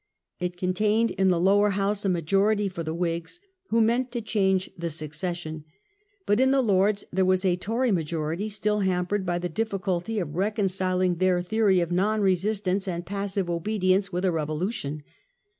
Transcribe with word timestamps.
It 0.39 0.57
contained 0.57 1.11
in 1.11 1.29
the 1.29 1.39
lower 1.39 1.69
House 1.69 2.05
a 2.05 2.09
majority 2.09 2.67
for 2.67 2.81
the 2.81 2.91
Whigs, 2.95 3.39
who 3.69 3.79
meant 3.81 4.11
to 4.13 4.21
change 4.21 4.67
the 4.75 4.89
succession. 4.89 5.63
But 6.25 6.39
in 6.39 6.49
the 6.49 6.63
Lords 6.63 7.05
there 7.13 7.23
was 7.23 7.45
a 7.45 7.55
Tory 7.55 7.91
majority, 7.91 8.49
still 8.49 8.79
hampered 8.79 9.27
by 9.27 9.37
the 9.37 9.47
difficulty 9.47 10.17
of 10.17 10.33
reconciling 10.35 11.17
their 11.17 11.43
theory 11.43 11.81
of 11.81 11.91
Non 11.91 12.19
Resistance 12.19 12.87
and 12.87 13.05
Passive 13.05 13.47
Obedience 13.47 14.11
with 14.11 14.25
a 14.25 14.31
Revolution. 14.31 15.03